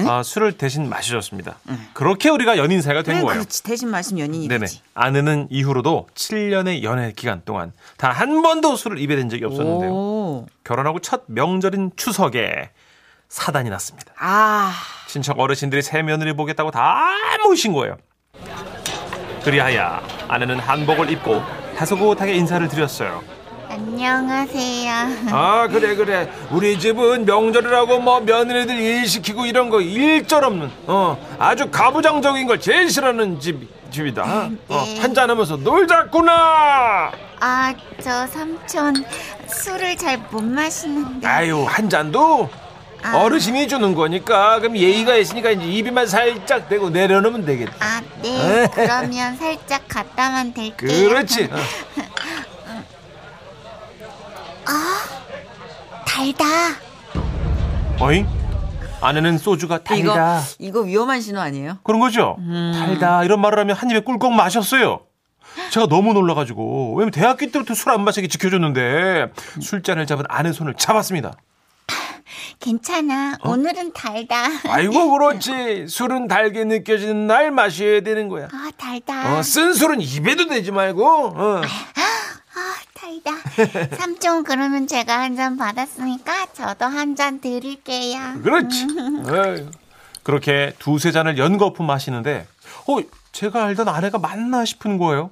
아, 0.07 0.23
술을 0.23 0.53
대신 0.57 0.89
마셔줬습니다. 0.89 1.57
그렇게 1.93 2.29
우리가 2.29 2.57
연인 2.57 2.81
사이가 2.81 3.03
된 3.03 3.15
그래, 3.15 3.23
거예요. 3.23 3.39
그렇지. 3.41 3.61
대신 3.63 3.89
마시면 3.89 4.27
연인이 4.27 4.47
네네. 4.47 4.59
되지. 4.61 4.81
아내는 4.95 5.47
이후로도 5.51 6.07
7년의 6.15 6.81
연애 6.83 7.11
기간 7.15 7.41
동안 7.45 7.73
단 7.97 8.11
한 8.11 8.41
번도 8.41 8.75
술을 8.75 8.97
입에 8.99 9.15
댄 9.15 9.29
적이 9.29 9.45
없었는데요. 9.45 9.91
오. 9.91 10.47
결혼하고 10.63 10.99
첫 10.99 11.23
명절인 11.27 11.91
추석에 11.95 12.71
사단이 13.29 13.69
났습니다. 13.69 14.13
아, 14.19 14.73
친척 15.07 15.39
어르신들이 15.39 15.81
새 15.83 16.01
며느리 16.01 16.33
보겠다고 16.33 16.71
다 16.71 17.05
모이신 17.45 17.73
거예요. 17.73 17.97
그리하여 19.43 20.01
아내는 20.27 20.59
한복을 20.59 21.11
입고 21.11 21.41
다소곳하게 21.77 22.33
인사를 22.35 22.67
드렸어요. 22.67 23.23
안녕하세요. 23.69 24.91
아 25.31 25.67
그래 25.67 25.95
그래 25.95 26.31
우리 26.51 26.79
집은 26.79 27.25
명절이라고 27.25 27.99
뭐 27.99 28.19
며느리들 28.21 28.79
일 28.79 29.05
시키고 29.07 29.45
이런 29.45 29.69
거 29.69 29.81
일절 29.81 30.43
없는 30.43 30.71
어 30.87 31.17
아주 31.37 31.69
가부장적인 31.69 32.47
걸 32.47 32.59
제일 32.59 32.89
싫어하는 32.89 33.39
집 33.39 33.67
집이다. 33.91 34.49
어, 34.67 34.85
한잔하면서 34.99 35.57
놀자꾸나. 35.57 37.11
아, 37.39 37.73
저 38.01 38.27
삼촌 38.27 39.05
술을 39.47 39.95
잘 39.97 40.19
못 40.31 40.43
마시는데. 40.43 41.25
아유 41.27 41.65
한 41.67 41.89
잔도 41.89 42.49
아. 43.03 43.17
어르신이 43.17 43.67
주는 43.67 43.93
거니까 43.95 44.59
그럼 44.59 44.75
예의가 44.75 45.15
있으니까 45.17 45.51
이제 45.51 45.63
입에만 45.65 46.07
살짝 46.07 46.67
대고 46.67 46.89
내려놓으면 46.89 47.45
되겠다. 47.45 47.73
아, 47.79 48.01
네. 48.21 48.67
그러면 48.73 49.37
살짝 49.37 49.83
갖다만 49.87 50.53
댈게요. 50.53 51.09
그렇지. 51.09 51.43
어. 51.51 51.57
달다. 56.17 56.45
어잉? 57.99 58.25
아내는 59.01 59.37
소주가 59.37 59.75
이거 59.95 60.13
달다. 60.15 60.41
이거 60.57 60.81
위험한 60.81 61.21
신호 61.21 61.39
아니에요? 61.41 61.77
그런 61.83 61.99
거죠? 61.99 62.37
달다. 62.73 63.23
이런 63.23 63.39
말을 63.39 63.59
하면 63.59 63.75
한 63.75 63.91
입에 63.91 63.99
꿀꺽 63.99 64.33
마셨어요. 64.33 65.01
제가 65.69 65.85
너무 65.85 66.13
놀라가지고 66.13 66.95
왜냐면 66.95 67.11
대학교 67.11 67.45
때부터 67.45 67.75
술 67.75 67.91
안 67.91 68.03
마시게 68.03 68.27
지켜줬는데 68.29 69.27
술잔을 69.61 70.07
잡은 70.07 70.25
아내 70.27 70.51
손을 70.51 70.73
잡았습니다. 70.73 71.33
괜찮아. 72.59 73.37
오늘은 73.43 73.93
달다. 73.93 74.47
아이고 74.69 75.11
그렇지. 75.19 75.85
술은 75.87 76.27
달게 76.27 76.63
느껴지는 76.63 77.27
날 77.27 77.51
마셔야 77.51 78.01
되는 78.01 78.27
거야. 78.27 78.47
아, 78.51 78.71
달다. 78.75 79.37
어, 79.37 79.43
쓴 79.43 79.75
술은 79.75 80.01
입에도 80.01 80.47
대지 80.47 80.71
말고. 80.71 81.05
어. 81.35 81.61
아, 83.07 83.09
달다. 83.09 83.95
삼촌, 83.95 84.43
그러면 84.43 84.87
제가 84.87 85.19
한 85.19 85.35
잔 85.37 85.55
받았으니까 85.57 86.47
저도 86.53 86.85
한 86.85 87.15
잔 87.15 87.39
드릴게요. 87.39 88.19
그렇지. 88.43 88.87
어이. 89.29 89.69
그렇게 90.23 90.73
두세 90.79 91.11
잔을 91.13 91.37
연거푸 91.37 91.83
마시는데, 91.83 92.47
어, 92.87 92.97
제가 93.31 93.63
알던 93.65 93.87
아내가 93.87 94.17
맞나 94.19 94.65
싶은 94.65 94.97
거예요. 94.97 95.31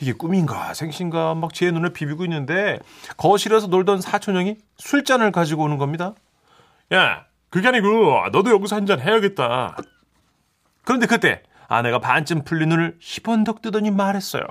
이게 0.00 0.12
꿈인가 0.12 0.74
생신가 0.74 1.34
막 1.34 1.52
제 1.52 1.70
눈을 1.70 1.92
비비고 1.92 2.24
있는데 2.24 2.78
거실에서 3.16 3.66
놀던 3.68 4.00
사촌 4.02 4.36
형이 4.36 4.56
술잔을 4.78 5.32
가지고 5.32 5.64
오는 5.64 5.78
겁니다. 5.78 6.14
야, 6.92 7.24
그게 7.50 7.66
아니고 7.68 8.28
너도 8.32 8.50
여기서 8.52 8.76
한 8.76 8.86
잔 8.86 9.00
해야겠다. 9.00 9.76
그런데 10.84 11.06
그때 11.06 11.42
아내가 11.66 11.98
반쯤 11.98 12.44
풀린 12.44 12.68
눈을 12.68 12.98
희번덕 13.00 13.62
뜨더니 13.62 13.90
말했어요. 13.90 14.42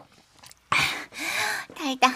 달다. 1.77 2.09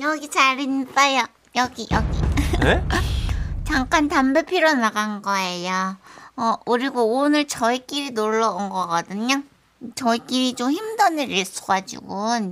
여기 0.00 0.28
잘 0.28 0.58
있어요. 0.60 1.24
여기, 1.56 1.86
여기. 1.92 2.20
네? 2.60 2.82
잠깐 3.64 4.08
담배 4.08 4.42
피러 4.42 4.74
나간 4.74 5.22
거예요. 5.22 5.96
어, 6.36 6.56
그리고 6.66 7.18
오늘 7.18 7.46
저희끼리 7.46 8.10
놀러 8.10 8.50
온 8.50 8.68
거거든요. 8.68 9.42
저희끼리 9.94 10.54
좀 10.54 10.70
힘든 10.72 11.18
일이 11.18 11.40
있어가지고 11.40 12.06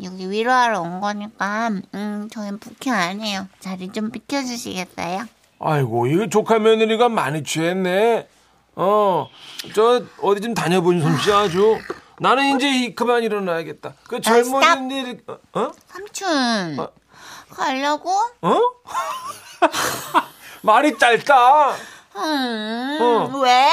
여기 0.04 0.30
위로하러 0.30 0.80
온 0.82 1.00
거니까 1.00 1.70
음 1.94 2.28
저희는 2.30 2.58
부킹 2.58 2.92
안 2.92 3.20
해요. 3.22 3.46
자리 3.58 3.90
좀 3.90 4.11
비켜주시겠어요? 4.11 5.25
아이고 5.58 6.06
이거 6.08 6.26
조카 6.28 6.58
며느리가 6.58 7.08
많이 7.08 7.42
취했네. 7.42 8.28
어, 8.75 9.28
저 9.75 10.02
어디 10.20 10.40
좀 10.42 10.52
다녀본 10.54 11.00
솜씨 11.00 11.32
아주. 11.32 11.78
나는 12.20 12.54
이제 12.56 12.68
이- 12.68 12.94
그만 12.94 13.22
일어나야겠다. 13.22 13.94
그 14.04 14.20
젊은 14.20 14.90
일, 14.90 15.22
어? 15.26 15.38
어? 15.58 15.72
삼촌 15.88 16.78
어. 16.78 16.88
가려고? 17.56 18.11
어? 18.42 18.61
말이 20.62 20.97
짧다. 20.99 21.71
음, 22.16 22.99
어. 23.00 23.38
왜? 23.38 23.71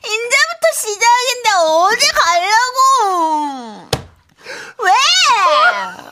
이제부터 0.00 0.72
시작인데 0.74 1.50
어디 1.58 2.08
가려고? 2.08 3.88
왜? 4.78 4.90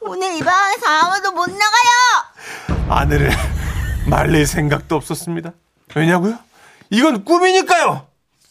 오늘 0.00 0.34
이 0.34 0.40
방에서 0.42 0.86
아무도 0.86 1.32
못 1.32 1.46
나가요. 1.50 2.90
아내를 2.90 3.30
말릴 4.06 4.46
생각도 4.46 4.96
없었습니다. 4.96 5.52
왜냐고요? 5.94 6.38
이건 6.90 7.24
꿈이니까요. 7.24 8.06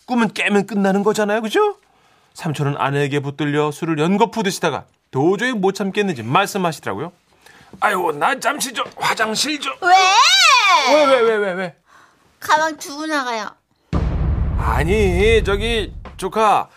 꿈은 0.05 0.33
깨면 0.33 0.67
끝나는 0.67 1.03
거잖아요, 1.03 1.41
그죠? 1.41 1.77
삼촌은 2.33 2.75
아내에게 2.77 3.19
붙들려 3.19 3.71
술을 3.71 3.99
연거푸 3.99 4.43
드시다가 4.43 4.85
도저히 5.11 5.51
못 5.53 5.73
참겠는지 5.73 6.23
말씀하시더라고요. 6.23 7.11
아이고, 7.79 8.11
나 8.13 8.39
잠시 8.39 8.73
좀 8.73 8.85
화장실 8.97 9.59
좀. 9.59 9.73
왜? 9.81 9.89
왜, 10.93 11.05
왜, 11.05 11.19
왜, 11.21 11.35
왜, 11.37 11.51
왜? 11.53 11.75
가방 12.39 12.75
두고 12.77 13.05
나가요. 13.05 13.49
아니, 14.57 15.43
저기 15.43 15.93
조카, 16.17 16.69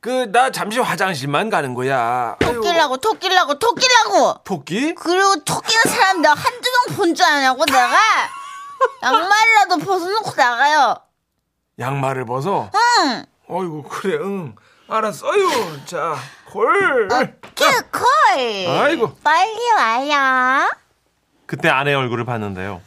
그 0.00 0.26
나 0.32 0.50
잠시 0.50 0.78
화장실만 0.80 1.48
가는 1.50 1.74
거야. 1.74 2.36
토끼라고 2.40 2.96
토끼라고 2.96 3.58
토끼라고. 3.58 4.34
토끼? 4.44 4.94
그리고 4.94 5.36
토끼는 5.44 5.82
사람 5.88 6.22
내가 6.22 6.34
한두 6.34 6.70
명 6.88 6.96
본 6.96 7.14
줄 7.14 7.24
아냐고 7.24 7.64
내가 7.66 7.88
양말이라도 9.02 9.78
벗어놓고 9.78 10.32
나가요. 10.36 10.96
양말을 11.78 12.24
벗어. 12.26 12.70
응. 13.04 13.24
어이구, 13.48 13.84
그래, 13.88 14.18
응. 14.22 14.54
알았어. 14.92 15.26
어이구, 15.28 15.86
자, 15.86 16.16
콜. 16.46 17.08
자. 17.08 17.82
콜. 17.90 18.04
아이고. 18.68 19.14
빨리 19.24 19.70
와요. 19.76 20.70
그때 21.46 21.68
아내 21.68 21.94
얼굴을 21.94 22.24
봤는데요. 22.24 22.80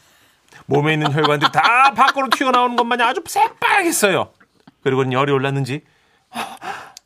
몸에 0.67 0.93
있는 0.93 1.12
혈관들이 1.12 1.51
다 1.51 1.93
밖으로 1.97 2.29
튀어나오는 2.29 2.75
것 2.75 2.83
마냥 2.83 3.09
아주 3.09 3.21
새빨겠어요. 3.25 4.31
그리고는 4.83 5.13
열이 5.13 5.31
올랐는지 5.31 5.83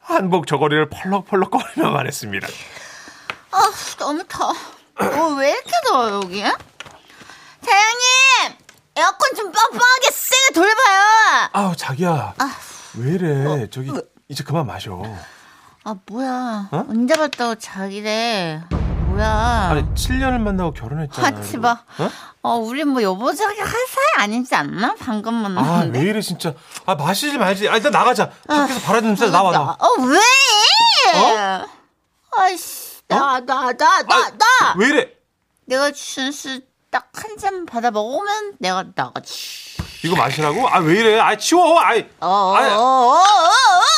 한복 0.01 0.48
저고리를 0.48 0.89
펄럭펄럭 0.89 1.51
거리며 1.51 1.91
말했습니다. 1.91 2.48
아 3.51 3.72
너무 3.98 4.24
더워. 4.27 4.51
어, 4.51 5.36
왜 5.38 5.51
이렇게 5.51 5.72
더워 5.88 6.10
여기? 6.12 6.41
사장님 7.62 8.58
에어컨 8.96 9.36
좀 9.36 9.51
빡빡하게 9.51 10.12
세게 10.12 10.53
돌려봐요. 10.53 11.50
아우 11.53 11.75
자기야 11.75 12.34
아, 12.38 12.58
왜 12.98 13.12
이래 13.13 13.70
저기 13.70 13.91
이제 14.29 14.43
그만 14.43 14.67
마셔. 14.67 15.01
아 15.83 15.95
뭐야? 16.05 16.69
어? 16.71 16.86
언제 16.88 17.15
봤다고 17.15 17.55
자기래? 17.55 18.62
뭐야? 18.69 19.69
아니 19.71 19.81
7년을 19.95 20.38
만나고 20.39 20.71
결혼했잖아. 20.74 21.27
하지 21.27 21.57
마. 21.57 21.71
어? 21.71 22.09
어, 22.43 22.55
우리 22.57 22.83
뭐 22.83 23.01
여보자기 23.01 23.59
할 23.59 23.67
사이 23.67 24.24
아니지 24.24 24.53
않나? 24.53 24.93
방금 25.00 25.33
만났는데. 25.33 25.98
아왜 26.00 26.07
이래 26.09 26.21
진짜. 26.21 26.53
아 26.85 26.94
마시지 26.94 27.39
말지. 27.39 27.68
아 27.70 27.75
일단 27.77 27.92
나가자. 27.92 28.29
밖에서 28.48 28.79
바람 28.81 29.03
냄새 29.05 29.29
나와 29.31 29.51
나와. 29.51 29.75
어, 29.79 29.87
왜? 30.03 30.18
어? 31.20 31.65
아이씨, 32.37 33.01
나, 33.07 33.39
나, 33.39 33.72
나, 33.74 33.74
나, 33.74 34.15
아, 34.15 34.29
나! 34.29 34.74
왜 34.77 34.87
이래? 34.89 35.09
내가 35.65 35.92
준 35.92 36.26
술 36.26 36.62
딱 36.92 37.09
한 37.13 37.37
잔 37.37 37.65
받아 37.65 37.89
먹으면 37.89 38.53
내가 38.59 38.83
나가지. 38.94 39.77
이거 40.03 40.16
마시라고? 40.16 40.68
아 40.70 40.79
왜 40.79 41.00
이래? 41.00 41.20
아 41.20 41.35
치워. 41.35 41.79
아이. 41.79 42.05
어, 42.20 42.27
어, 42.27 42.57
어, 42.57 43.18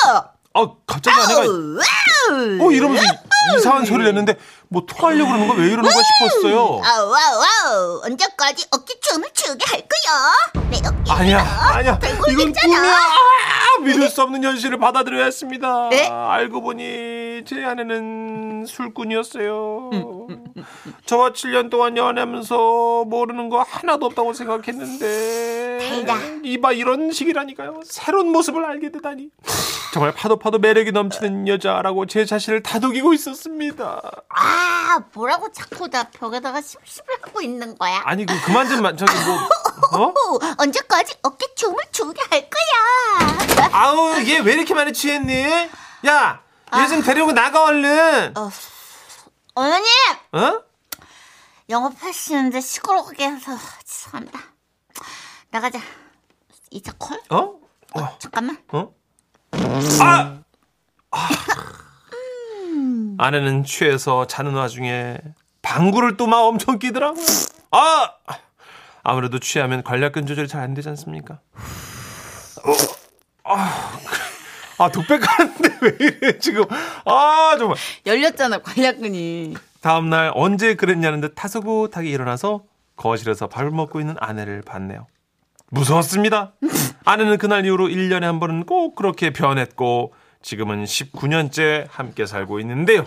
어, 0.08 0.10
어, 0.10 0.62
어 0.62 0.78
갑자기 0.86 1.18
아내가! 1.20 1.42
어 1.42 2.72
이러면서 2.72 3.04
이- 3.04 3.58
이상한 3.58 3.86
소리를 3.86 4.06
냈는데 4.14 4.38
뭐 4.74 4.84
토하려고 4.88 5.30
그러는 5.30 5.48
거왜 5.50 5.66
이러는 5.66 5.84
거야 5.84 6.02
싶었어요. 6.02 6.80
아우, 6.82 7.10
wow, 7.10 7.40
wow. 7.40 8.02
언제까지 8.06 8.68
어깨 8.72 8.98
춤을 9.02 9.28
추게 9.34 9.66
할 9.68 9.82
거야? 9.82 10.70
내 10.70 10.78
어깨. 10.78 11.12
아니야, 11.12 11.40
아니야. 11.74 12.00
이건. 12.32 12.54
꿈이야. 12.54 12.80
아, 12.82 13.80
믿을 13.82 14.08
수 14.08 14.22
없는 14.22 14.42
현실을 14.46 14.78
받아들여야 14.78 15.26
했습니다. 15.26 15.90
네? 15.90 16.08
알고 16.08 16.62
보니 16.62 17.44
제 17.46 17.62
아내는 17.66 18.66
술꾼이었어요. 18.66 19.90
저와 21.06 21.32
7년 21.32 21.70
동안 21.70 21.98
연애하면서 21.98 23.04
모르는 23.08 23.50
거 23.50 23.66
하나도 23.68 24.06
없다고 24.06 24.32
생각했는데 24.32 25.80
달다. 26.06 26.16
이봐 26.46 26.72
이런 26.72 27.12
식이라니까요. 27.12 27.82
새로운 27.84 28.32
모습을 28.32 28.64
알게 28.64 28.90
되다니. 28.92 29.28
정말 29.94 30.14
파도 30.14 30.40
파도 30.40 30.58
매력이 30.58 30.94
넘치는 30.94 31.50
여자라고 31.50 32.06
제 32.06 32.24
자신을 32.24 32.64
다독이고 32.64 33.14
있었습니다. 33.14 34.02
아, 34.30 34.61
뭐라고 35.14 35.52
자꾸 35.52 35.90
나 35.90 36.04
벽에다가 36.04 36.62
씹씹을 36.62 37.16
하고 37.24 37.42
있는 37.42 37.78
거야? 37.78 38.02
아니 38.06 38.26
그 38.26 38.40
그만 38.42 38.68
좀 38.70 38.82
마- 38.82 38.96
저기 38.96 39.12
뭐 39.26 39.36
어? 40.00 40.08
어, 40.36 40.40
언제까지 40.58 41.16
어깨 41.24 41.54
춤을 41.56 41.78
추게 41.92 42.22
할 42.30 42.50
거야? 42.50 43.70
아우 43.74 44.20
얘 44.26 44.40
왜 44.40 44.54
이렇게 44.54 44.74
많이 44.74 44.92
취했니? 44.94 45.44
야, 46.08 46.42
얘 46.78 46.88
좀 46.88 47.02
데리고 47.02 47.32
나가 47.32 47.64
얼른. 47.66 48.34
어머님! 49.54 49.86
어? 50.34 50.62
영업하시는데 51.70 52.60
시끄럽게 52.62 53.28
해서 53.30 53.58
죄송합니다. 53.86 54.40
나가자. 55.52 55.80
이차 56.70 56.94
콜? 56.98 57.20
어? 57.30 57.60
어? 57.94 58.18
잠깐만. 58.20 58.58
어? 58.72 58.94
아! 60.00 60.38
아. 61.12 61.30
아내는 63.18 63.64
취해서 63.64 64.28
자는 64.28 64.54
와중에 64.54 65.18
방구를 65.62 66.18
또 66.18 66.28
막 66.28 66.42
엄청 66.44 66.80
끼더라고요. 66.80 67.24
아! 67.72 68.12
아무래도 69.04 69.40
취하면 69.40 69.84
관략근 69.84 70.26
조절이 70.26 70.48
잘 70.48 70.62
안 70.62 70.74
되지 70.74 70.90
않습니까? 70.90 71.40
어, 72.64 72.74
아, 73.44 73.92
아 74.78 74.90
독백 74.92 75.22
하는데 75.24 75.70
왜 75.82 75.98
이래 76.00 76.38
지금? 76.40 76.64
아 77.06 77.56
정말. 77.58 77.78
열렸잖아 78.06 78.60
관략근이. 78.60 79.56
다음날 79.82 80.32
언제 80.36 80.76
그랬냐는 80.76 81.22
듯 81.22 81.34
타서굿하게 81.36 82.10
일어나서 82.10 82.64
거실에서 82.96 83.48
밥을 83.48 83.72
먹고 83.72 84.00
있는 84.00 84.16
아내를 84.20 84.62
봤네요. 84.62 85.08
무서웠습니다. 85.72 86.54
아내는 87.06 87.38
그날 87.40 87.66
이후로 87.66 87.88
1년에 87.88 88.22
한 88.22 88.40
번은 88.40 88.66
꼭 88.66 88.96
그렇게 88.96 89.32
변했고 89.32 90.14
지금은 90.42 90.84
19년째 90.86 91.88
함께 91.90 92.26
살고 92.26 92.60
있는데요. 92.62 93.06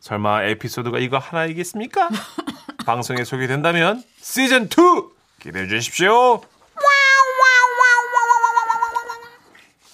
설마 0.00 0.44
에피소드가 0.44 0.98
이거 0.98 1.18
하나이겠습니까? 1.18 2.08
방송에 2.86 3.24
소개된다면 3.24 4.02
시즌 4.20 4.64
2 4.64 4.68
기대해 5.40 5.66
주십시오. 5.68 6.42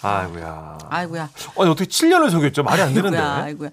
아이고야. 0.03 0.79
아이고야. 0.91 1.23
아니 1.59 1.71
어떻게 1.71 1.85
7년을 1.89 2.31
속였죠? 2.31 2.63
말이 2.65 2.83
안 2.83 2.93
되는데. 2.93 3.17
아이고야. 3.19 3.45
아이고야. 3.45 3.71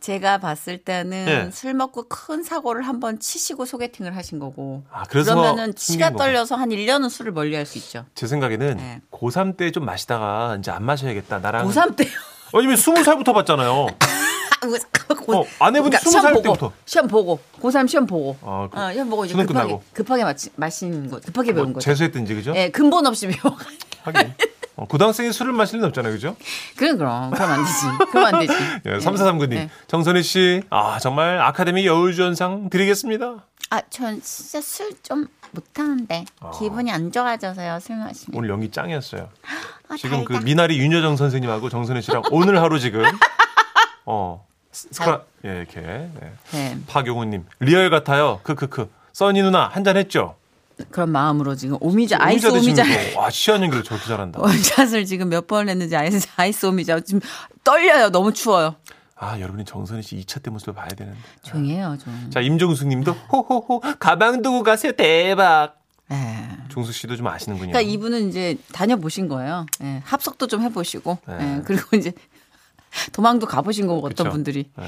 제가 0.00 0.38
봤을 0.38 0.78
때는 0.78 1.24
네. 1.26 1.50
술 1.52 1.74
먹고 1.74 2.08
큰 2.08 2.42
사고를 2.42 2.82
한번 2.86 3.20
치시고 3.20 3.66
소개팅을 3.66 4.16
하신 4.16 4.38
거고. 4.40 4.84
아, 4.90 5.04
그래서 5.08 5.34
그러면은 5.34 5.74
치가. 5.76 6.10
떨려서 6.10 6.56
한 6.56 6.70
1년은 6.70 7.08
술을 7.08 7.30
멀리 7.32 7.54
할 7.54 7.66
수 7.66 7.78
있죠. 7.78 8.04
제 8.14 8.26
생각에는 8.26 8.76
네. 8.76 9.00
고3 9.12 9.56
때 9.56 9.70
좀 9.70 9.84
마시다가 9.84 10.56
이제 10.58 10.70
안 10.72 10.84
마셔야겠다. 10.84 11.38
나랑 11.38 11.68
고3 11.68 11.96
때요. 11.96 12.10
아니면 12.54 12.76
20살부터 12.76 13.32
봤잖아요. 13.34 13.86
고, 15.24 15.36
어, 15.40 15.44
아내분이 15.58 15.96
스무 15.96 16.10
시험 16.10 16.22
살 16.22 16.42
때부터. 16.42 16.72
시험 16.84 17.08
보고 17.08 17.40
고3 17.60 17.88
시험 17.88 18.06
보고 18.06 18.36
아, 18.42 18.68
그 18.70 18.78
어, 18.80 18.92
시험 18.92 19.10
보고 19.10 19.24
이제 19.24 19.34
급하게 19.34 19.52
끝나고. 19.52 19.82
급하게 19.92 20.24
마치, 20.24 20.50
마신 20.56 21.10
거 21.10 21.18
급하게 21.20 21.52
배운 21.52 21.66
뭐 21.68 21.74
거죠. 21.74 21.84
재수했든지 21.84 22.34
그죠? 22.34 22.52
예, 22.54 22.70
근본 22.70 23.06
없이 23.06 23.26
배워. 23.28 23.56
하긴. 24.04 24.34
어, 24.76 24.86
고등학생이 24.86 25.32
술을 25.32 25.52
마실 25.52 25.76
리는 25.76 25.88
없잖아요, 25.88 26.12
그죠? 26.12 26.36
그럼 26.76 26.96
그럼 26.96 27.30
그럼 27.32 27.50
안 27.50 27.64
되지. 27.64 28.10
그럼 28.10 28.24
안 28.34 28.40
되지. 28.40 28.54
예, 28.86 28.98
3439님. 28.98 29.48
네. 29.50 29.70
정선희 29.86 30.22
씨, 30.22 30.62
아, 30.70 30.98
정말 30.98 31.40
아카데미 31.40 31.86
여우주연상 31.86 32.70
드리겠습니다. 32.70 33.46
아, 33.72 33.80
전 33.88 34.20
진짜 34.22 34.60
술 34.60 34.92
좀 35.02 35.26
못하는데 35.52 36.24
기분이 36.58 36.90
안 36.90 37.10
좋아져서요, 37.10 37.78
술 37.80 37.96
마시면. 37.96 38.38
오늘 38.38 38.50
연기 38.50 38.70
짱이었어요. 38.70 39.28
아, 39.88 39.96
지금 39.96 40.24
그 40.24 40.34
달다. 40.34 40.44
미나리 40.44 40.78
윤여정 40.78 41.16
선생님하고 41.16 41.70
정선희 41.70 42.02
씨랑 42.02 42.22
오늘 42.30 42.60
하루 42.60 42.78
지금, 42.78 43.02
어, 44.04 44.46
스크라, 44.72 45.22
예, 45.46 45.48
이렇게. 45.58 45.80
네. 45.80 46.32
네. 46.52 46.78
박용우님, 46.86 47.46
real 47.60 47.88
같아요. 47.90 48.40
크크크. 48.42 48.90
써니 49.12 49.42
누나, 49.42 49.68
한 49.68 49.84
잔 49.84 49.96
했죠? 49.96 50.36
그런 50.90 51.10
마음으로 51.10 51.54
지금 51.54 51.76
오미자 51.80 52.16
아이스 52.18 52.46
오미자 52.48 52.82
와 53.16 53.28
취한 53.30 53.62
연기를 53.62 53.84
저렇게 53.84 54.06
잘한다. 54.06 54.40
원샷을 54.42 55.04
지금 55.04 55.28
몇 55.28 55.46
번 55.46 55.68
했는지 55.68 55.94
아이스, 55.96 56.26
아이스 56.36 56.66
오미자 56.66 57.00
지금 57.00 57.20
떨려요. 57.62 58.10
너무 58.10 58.32
추워요. 58.32 58.74
아 59.22 59.38
여러분이 59.38 59.64
정선희 59.64 60.02
씨 60.02 60.16
2차 60.16 60.42
때 60.42 60.50
모습을 60.50 60.74
봐야 60.74 60.88
되는데. 60.88 61.18
조용히 61.42 61.74
해요, 61.74 61.96
좀. 62.02 62.30
자 62.30 62.40
임종숙 62.40 62.88
님도 62.88 63.12
호호호 63.12 63.80
가방 64.00 64.42
두고 64.42 64.64
가세요 64.64 64.92
대박. 64.92 65.76
예. 66.10 66.48
종숙 66.68 66.92
씨도 66.92 67.16
좀 67.16 67.28
아시는군요. 67.28 67.70
그러니까 67.72 67.88
이분은 67.90 68.28
이제 68.28 68.56
다녀보신 68.72 69.28
거예요. 69.28 69.66
예, 69.82 70.02
합석도 70.04 70.46
좀 70.48 70.60
해보시고, 70.62 71.18
네. 71.26 71.36
예, 71.40 71.62
그리고 71.64 71.96
이제 71.96 72.12
도망도 73.12 73.46
가보신 73.46 73.86
거고 73.86 74.00
어떤 74.00 74.26
그쵸? 74.26 74.30
분들이. 74.30 74.68
네. 74.76 74.84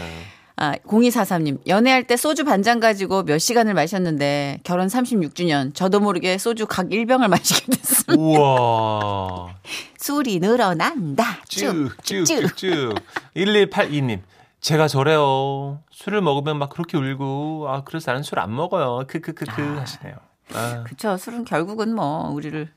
아, 0.57 0.75
0243님, 0.87 1.67
연애할 1.67 2.07
때 2.07 2.17
소주 2.17 2.45
반잔 2.45 2.79
가지고 2.79 3.23
몇 3.25 3.39
시간을 3.39 3.75
마셨는데, 3.75 4.61
결혼 4.65 4.87
36주년, 4.89 5.75
저도 5.75 5.99
모르게 6.01 6.37
소주 6.39 6.67
각 6.67 6.89
1병을 6.89 7.27
마시게 7.29 7.73
됐습니다. 7.73 8.23
우와. 8.23 9.55
술이 10.05 10.39
늘어난다. 10.39 11.39
쭉, 11.49 11.97
쭉, 12.03 12.25
쭉. 12.27 12.43
쭉쭉쭉쭉. 12.57 12.95
1182님. 13.35 14.21
제가 14.61 14.87
저래요. 14.87 15.81
술을 15.93 16.21
먹으면 16.21 16.59
막 16.59 16.69
그렇게 16.69 16.99
울고 16.99 17.67
아 17.71 17.85
그래서 17.85 18.11
나는 18.11 18.23
술 18.23 18.39
안 18.39 18.55
먹어요. 18.55 19.07
크크크크 19.07 19.63
하시네요. 19.79 20.17
아, 20.53 20.83
그쵸. 20.87 21.17
술은 21.17 21.47
결국은 21.47 21.95
뭐, 21.95 22.29
우리를 22.29 22.71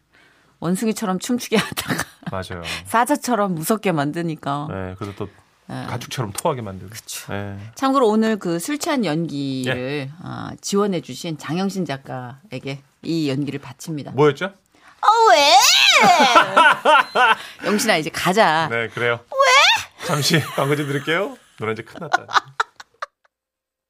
원숭이처럼 0.61 1.19
춤추게 1.19 1.57
하다가, 1.59 2.03
맞아요. 2.31 2.63
사자처럼 2.85 3.55
무섭게 3.55 3.91
만드니까. 3.91 4.67
네, 4.69 4.95
그래서 4.97 5.13
또 5.17 5.27
가축처럼 5.67 6.31
토하게 6.31 6.61
만들고. 6.61 6.93
그쵸. 6.93 7.33
네. 7.33 7.57
참고로 7.75 8.07
오늘 8.07 8.37
그 8.39 8.57
술 8.57 8.77
취한 8.77 9.03
연기를 9.03 9.75
예. 9.77 10.11
아, 10.23 10.51
지원해 10.61 11.01
주신 11.01 11.37
장영신 11.37 11.83
작가에게 11.83 12.79
이 13.03 13.29
연기를 13.29 13.59
바칩니다. 13.59 14.11
뭐였죠? 14.11 14.53
어, 15.07 15.31
왜? 15.31 15.55
영신아, 17.65 17.97
이제 17.97 18.09
가자. 18.09 18.67
네, 18.69 18.87
그래요. 18.89 19.19
왜? 19.31 20.05
잠시 20.05 20.39
광고 20.55 20.75
좀 20.75 20.87
드릴게요. 20.87 21.37
노래 21.59 21.73
이제 21.73 21.81
큰일 21.83 21.99
났다. 22.01 22.56